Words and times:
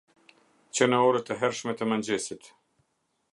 Që 0.79 0.87
në 0.93 1.01
orët 1.09 1.29
e 1.35 1.37
hershme 1.43 1.75
të 1.83 1.89
mëngjesit. 1.91 2.51